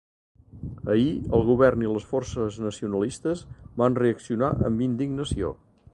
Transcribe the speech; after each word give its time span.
Ahir 0.93 1.11
el 1.39 1.43
govern 1.49 1.83
i 1.87 1.91
les 1.91 2.07
forces 2.13 2.57
nacionalistes 2.69 3.45
van 3.83 4.01
reaccionar 4.03 4.51
amb 4.71 4.83
indignació. 4.91 5.55